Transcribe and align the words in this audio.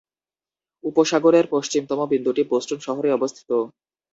উপসাগরের 0.83 1.45
পশ্চিমতম 1.53 1.99
বিন্দুটি 2.11 2.41
বোস্টন 2.51 2.79
শহরে 2.87 3.09
অবস্থিত। 3.11 3.49